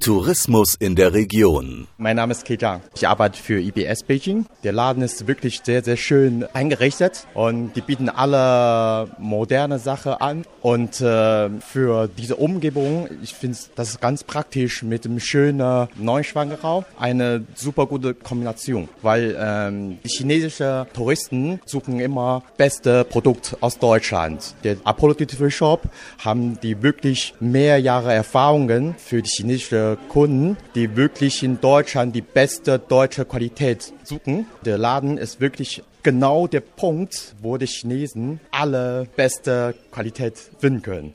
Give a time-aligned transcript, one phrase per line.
[0.00, 1.86] Tourismus in der Region.
[1.98, 2.80] Mein Name ist Ke Zhang.
[2.94, 4.46] Ich arbeite für IBS Beijing.
[4.62, 10.44] Der Laden ist wirklich sehr, sehr schön eingerichtet und die bieten alle moderne Sachen an.
[10.62, 16.84] Und äh, für diese Umgebung, ich finde das ist ganz praktisch mit dem schönen Neuschwangerau
[16.98, 24.54] eine super gute Kombination, weil ähm, die chinesischen Touristen suchen immer beste Produkt aus Deutschland.
[24.64, 25.82] Der Apollo Duty Free Shop
[26.24, 32.22] haben die wirklich mehr Jahre Erfahrungen für die chinesische Kunden, die wirklich in Deutschland die
[32.22, 34.46] beste deutsche Qualität suchen.
[34.64, 41.14] Der Laden ist wirklich genau der Punkt, wo die Chinesen alle beste Qualität finden können.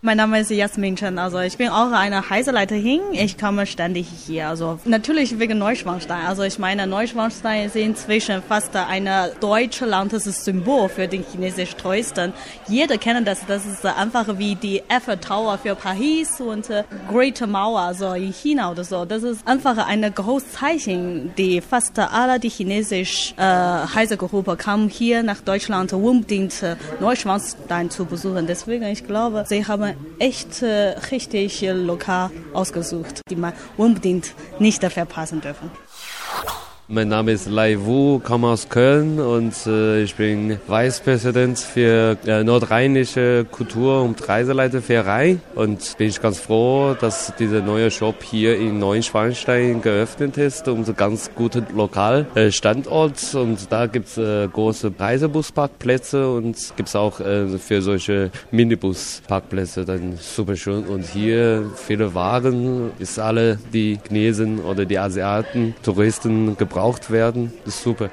[0.00, 3.00] Mein Name ist Jasmin Chen, also ich bin auch eine Heiseleiterin.
[3.10, 6.24] Ich komme ständig hier, also natürlich wegen Neuschwanstein.
[6.24, 9.08] Also ich meine, Neuschwanstein ist inzwischen fast ein
[9.40, 12.32] deutschlandes Symbol für den chinesischen Touristen.
[12.68, 16.68] Jeder kennt das, das ist einfach wie die Eiffel Tower für Paris und
[17.10, 19.04] Great Mauer, so in China oder so.
[19.04, 25.24] Das ist einfach ein großes Zeichen, die fast alle die chinesischen äh, Heisegruppe kamen hier
[25.24, 26.54] nach Deutschland unbedingt
[27.00, 28.46] Neuschwanstein zu besuchen.
[28.46, 29.87] Deswegen, ich glaube, sie haben
[30.18, 35.70] echt äh, richtig lokal ausgesucht, die man unbedingt nicht verpassen dürfen.
[36.90, 42.42] Mein Name ist Lai Wu, komme aus Köln und äh, ich bin Vicepräsident für äh,
[42.42, 48.78] nordrheinische Kultur- und Reiseleiterfährerei und bin ich ganz froh, dass dieser neue Shop hier in
[48.78, 56.56] Neuschwanstein geöffnet ist, unser ganz guter Lokalstandort äh, und da gibt's äh, große Reisebusparkplätze und
[56.74, 59.84] gibt's auch äh, für solche Minibusparkplätze.
[59.84, 60.84] Dann super schön.
[60.84, 67.52] Und hier viele Waren ist alle die Chinesen oder die Asiaten, Touristen gebraucht gebraucht werden.
[67.64, 68.10] Das ist super.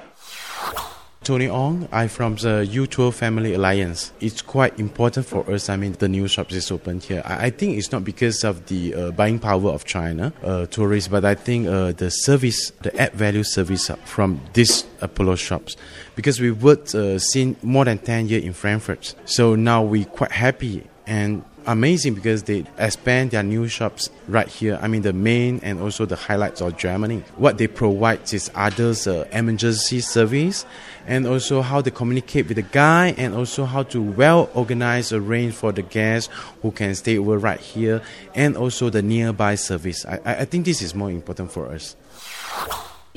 [1.23, 4.11] Tony Ong, I'm from the U2 Family Alliance.
[4.19, 5.69] It's quite important for us.
[5.69, 7.23] I mean, the new shops is open here.
[7.25, 11.07] I, I think it's not because of the uh, buying power of China uh, tourists,
[11.07, 15.75] but I think uh, the service, the add value service from these Apollo shops,
[16.15, 19.15] because we worked uh, since more than 10 years in Frankfurt.
[19.25, 24.79] So now we're quite happy and amazing because they expand their new shops right here.
[24.81, 27.23] I mean, the main and also the highlights of Germany.
[27.37, 30.65] What they provide is others uh, emergency service
[31.07, 35.53] and also how they communicate with the guy and also how to well organize arrange
[35.53, 38.01] for the guests who can stay over right here
[38.33, 40.05] and also the nearby service.
[40.05, 41.95] I, I think this is more important for us.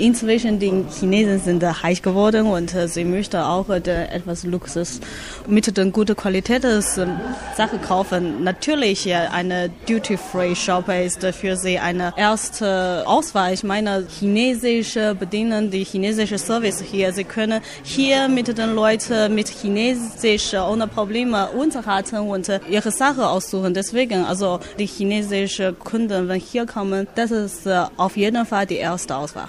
[0.00, 5.00] Inzwischen die Chinesen sind reich geworden und sie möchten auch etwas Luxus
[5.48, 8.44] mit der guten Qualität Sache kaufen.
[8.44, 13.52] Natürlich eine Duty-Free-Shop ist für sie eine erste Auswahl.
[13.52, 19.48] Ich meine, chinesische Bedienen, die chinesische Service hier, sie können hier mit den Leuten mit
[19.48, 23.74] Chinesisch ohne Probleme unterhalten und ihre Sache aussuchen.
[23.74, 27.66] Deswegen, also die chinesischen Kunden, wenn hier kommen, das ist
[27.96, 29.48] auf jeden Fall die erste Auswahl.